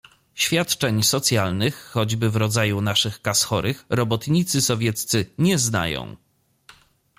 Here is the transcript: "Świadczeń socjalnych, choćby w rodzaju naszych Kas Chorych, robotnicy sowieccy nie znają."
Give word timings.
"Świadczeń 0.35 1.03
socjalnych, 1.03 1.75
choćby 1.91 2.29
w 2.29 2.35
rodzaju 2.35 2.81
naszych 2.81 3.21
Kas 3.21 3.43
Chorych, 3.43 3.85
robotnicy 3.89 4.61
sowieccy 4.61 5.29
nie 5.37 5.57
znają." 5.57 6.15